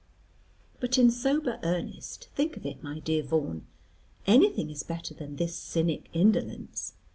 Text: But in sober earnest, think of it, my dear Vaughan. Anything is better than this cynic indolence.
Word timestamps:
But 0.79 0.97
in 0.97 1.11
sober 1.11 1.59
earnest, 1.61 2.29
think 2.33 2.57
of 2.57 2.65
it, 2.65 2.81
my 2.81 2.97
dear 2.97 3.21
Vaughan. 3.21 3.67
Anything 4.25 4.71
is 4.71 4.81
better 4.81 5.13
than 5.13 5.35
this 5.35 5.55
cynic 5.55 6.09
indolence. 6.11 6.93